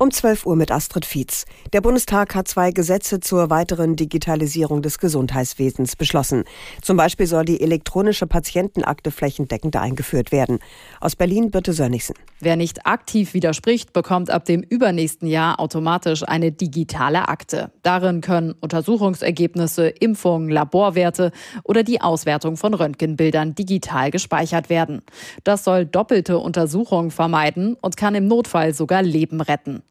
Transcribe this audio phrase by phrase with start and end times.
[0.00, 1.44] Um 12 Uhr mit Astrid Fietz.
[1.72, 6.44] Der Bundestag hat zwei Gesetze zur weiteren Digitalisierung des Gesundheitswesens beschlossen.
[6.82, 10.60] Zum Beispiel soll die elektronische Patientenakte flächendeckend eingeführt werden.
[11.00, 12.14] Aus Berlin Birte Sönnigsen.
[12.38, 17.72] Wer nicht aktiv widerspricht, bekommt ab dem übernächsten Jahr automatisch eine digitale Akte.
[17.82, 21.32] Darin können Untersuchungsergebnisse, Impfungen, Laborwerte
[21.64, 25.02] oder die Auswertung von Röntgenbildern digital gespeichert werden.
[25.42, 29.82] Das soll doppelte Untersuchungen vermeiden und kann im Notfall sogar Leben retten.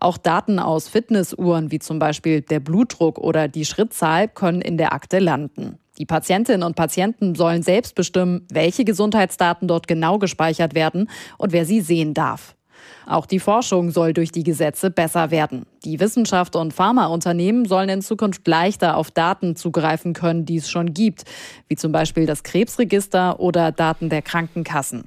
[0.00, 4.92] Auch Daten aus Fitnessuhren wie zum Beispiel der Blutdruck oder die Schrittzahl können in der
[4.92, 5.78] Akte landen.
[5.98, 11.64] Die Patientinnen und Patienten sollen selbst bestimmen, welche Gesundheitsdaten dort genau gespeichert werden und wer
[11.64, 12.54] sie sehen darf.
[13.06, 15.64] Auch die Forschung soll durch die Gesetze besser werden.
[15.84, 20.92] Die Wissenschaft und Pharmaunternehmen sollen in Zukunft leichter auf Daten zugreifen können, die es schon
[20.92, 21.24] gibt,
[21.68, 25.04] wie zum Beispiel das Krebsregister oder Daten der Krankenkassen.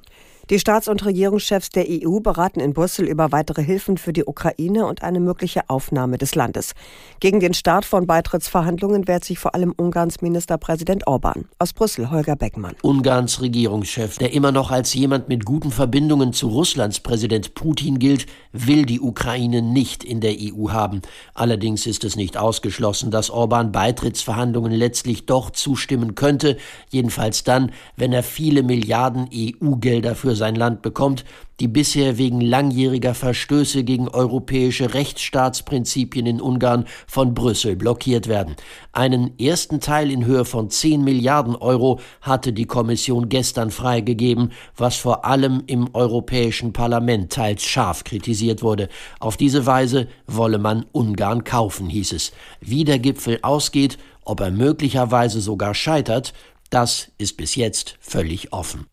[0.50, 4.84] Die Staats- und Regierungschefs der EU beraten in Brüssel über weitere Hilfen für die Ukraine
[4.86, 6.72] und eine mögliche Aufnahme des Landes.
[7.20, 11.44] Gegen den Start von Beitrittsverhandlungen wehrt sich vor allem Ungarns Ministerpräsident Orban.
[11.60, 12.74] Aus Brüssel Holger Beckmann.
[12.82, 18.26] Ungarns Regierungschef, der immer noch als jemand mit guten Verbindungen zu Russlands Präsident Putin gilt,
[18.50, 21.00] will die Ukraine nicht in der EU haben.
[21.32, 26.56] Allerdings ist es nicht ausgeschlossen, dass Orban Beitrittsverhandlungen letztlich doch zustimmen könnte,
[26.88, 31.24] jedenfalls dann, wenn er viele Milliarden EU-Gelder für sein Land bekommt,
[31.60, 38.56] die bisher wegen langjähriger Verstöße gegen europäische Rechtsstaatsprinzipien in Ungarn von Brüssel blockiert werden.
[38.92, 44.96] Einen ersten Teil in Höhe von 10 Milliarden Euro hatte die Kommission gestern freigegeben, was
[44.96, 48.88] vor allem im Europäischen Parlament teils scharf kritisiert wurde.
[49.20, 52.32] Auf diese Weise wolle man Ungarn kaufen, hieß es.
[52.60, 56.32] Wie der Gipfel ausgeht, ob er möglicherweise sogar scheitert,
[56.70, 58.86] das ist bis jetzt völlig offen.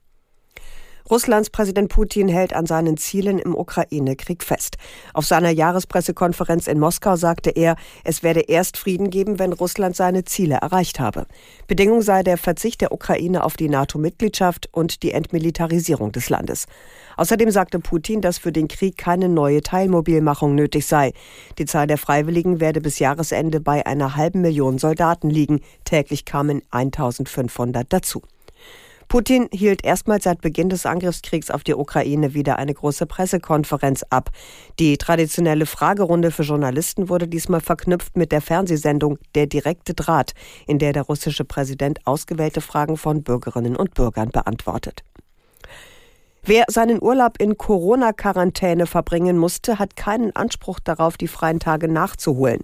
[1.09, 4.77] Russlands Präsident Putin hält an seinen Zielen im Ukraine-Krieg fest.
[5.13, 10.25] Auf seiner Jahrespressekonferenz in Moskau sagte er, es werde erst Frieden geben, wenn Russland seine
[10.25, 11.25] Ziele erreicht habe.
[11.67, 16.65] Bedingung sei der Verzicht der Ukraine auf die NATO-Mitgliedschaft und die Entmilitarisierung des Landes.
[17.15, 21.13] Außerdem sagte Putin, dass für den Krieg keine neue Teilmobilmachung nötig sei.
[21.57, 25.61] Die Zahl der Freiwilligen werde bis Jahresende bei einer halben Million Soldaten liegen.
[25.85, 28.21] Täglich kamen 1500 dazu.
[29.07, 34.31] Putin hielt erstmals seit Beginn des Angriffskriegs auf die Ukraine wieder eine große Pressekonferenz ab.
[34.79, 40.33] Die traditionelle Fragerunde für Journalisten wurde diesmal verknüpft mit der Fernsehsendung Der direkte Draht,
[40.65, 45.05] in der der russische Präsident ausgewählte Fragen von Bürgerinnen und Bürgern beantwortet.
[46.49, 52.61] Wer seinen Urlaub in Corona-Quarantäne verbringen musste, hat keinen Anspruch darauf, die freien Tage nachzuholen.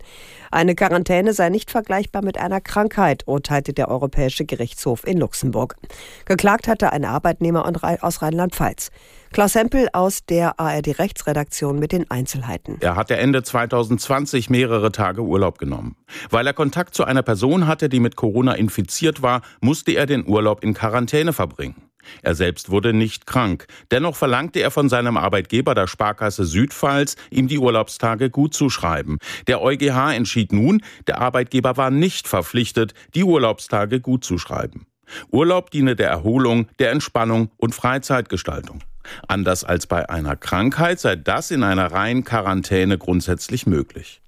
[0.51, 5.75] Eine Quarantäne sei nicht vergleichbar mit einer Krankheit, urteilte der Europäische Gerichtshof in Luxemburg.
[6.23, 8.89] Geklagt hatte ein Arbeitnehmer aus Rheinland-Pfalz.
[9.33, 12.77] Klaus Hempel aus der ARD-Rechtsredaktion mit den Einzelheiten.
[12.79, 15.97] Er hatte Ende 2020 mehrere Tage Urlaub genommen.
[16.29, 20.25] Weil er Kontakt zu einer Person hatte, die mit Corona infiziert war, musste er den
[20.25, 21.75] Urlaub in Quarantäne verbringen.
[22.21, 23.67] Er selbst wurde nicht krank.
[23.91, 29.17] Dennoch verlangte er von seinem Arbeitgeber der Sparkasse Südpfalz, ihm die Urlaubstage gut zu schreiben.
[29.47, 34.85] Der EuGH entschied nun, der Arbeitgeber war nicht verpflichtet, die Urlaubstage gut zu schreiben.
[35.31, 38.79] Urlaub diene der Erholung, der Entspannung und Freizeitgestaltung.
[39.27, 44.22] Anders als bei einer Krankheit sei das in einer reinen Quarantäne grundsätzlich möglich.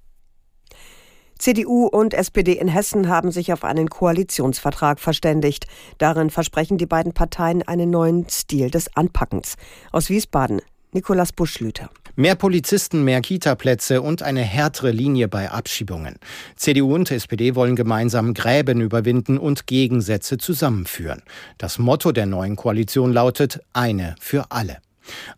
[1.38, 5.66] CDU und SPD in Hessen haben sich auf einen Koalitionsvertrag verständigt.
[5.98, 9.56] Darin versprechen die beiden Parteien einen neuen Stil des Anpackens.
[9.92, 11.90] Aus Wiesbaden, Nikolas Buschlüter.
[12.18, 16.16] Mehr Polizisten, mehr Kitaplätze und eine härtere Linie bei Abschiebungen.
[16.56, 21.22] CDU und SPD wollen gemeinsam Gräben überwinden und Gegensätze zusammenführen.
[21.58, 24.78] Das Motto der neuen Koalition lautet eine für alle.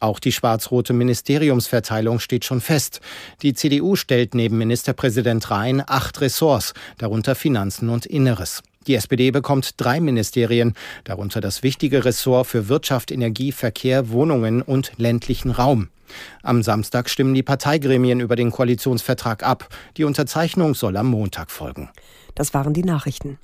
[0.01, 3.01] Auch die schwarz-rote Ministeriumsverteilung steht schon fest.
[3.43, 8.62] Die CDU stellt neben Ministerpräsident Rhein acht Ressorts, darunter Finanzen und Inneres.
[8.87, 14.92] Die SPD bekommt drei Ministerien, darunter das wichtige Ressort für Wirtschaft, Energie, Verkehr, Wohnungen und
[14.97, 15.89] ländlichen Raum.
[16.42, 19.69] Am Samstag stimmen die Parteigremien über den Koalitionsvertrag ab.
[19.98, 21.91] Die Unterzeichnung soll am Montag folgen.
[22.34, 23.39] Das waren die Nachrichten.